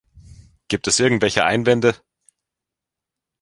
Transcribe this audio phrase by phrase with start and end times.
[0.67, 1.93] Gibt es irgendwelche Einwände?